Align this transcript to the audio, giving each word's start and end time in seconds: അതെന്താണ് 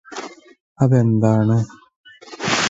അതെന്താണ് 0.79 1.57